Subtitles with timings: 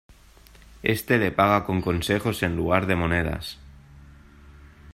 [0.81, 3.59] Este le paga con consejos en lugar de monedas.